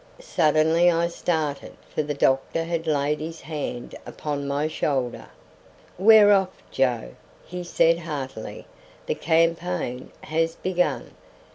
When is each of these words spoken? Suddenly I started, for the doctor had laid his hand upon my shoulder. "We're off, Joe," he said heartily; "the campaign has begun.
Suddenly 0.19 0.89
I 0.89 1.07
started, 1.09 1.73
for 1.93 2.01
the 2.01 2.15
doctor 2.15 2.63
had 2.63 2.87
laid 2.87 3.19
his 3.19 3.41
hand 3.41 3.93
upon 4.03 4.47
my 4.47 4.67
shoulder. 4.67 5.27
"We're 5.95 6.31
off, 6.31 6.63
Joe," 6.71 7.09
he 7.45 7.63
said 7.63 7.99
heartily; 7.99 8.65
"the 9.05 9.13
campaign 9.13 10.11
has 10.23 10.55
begun. 10.55 11.11